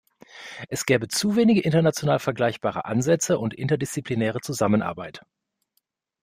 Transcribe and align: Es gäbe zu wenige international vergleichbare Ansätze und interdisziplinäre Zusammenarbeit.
Es 0.67 0.87
gäbe 0.87 1.09
zu 1.09 1.35
wenige 1.35 1.61
international 1.61 2.17
vergleichbare 2.17 2.85
Ansätze 2.85 3.37
und 3.37 3.53
interdisziplinäre 3.53 4.41
Zusammenarbeit. 4.41 5.21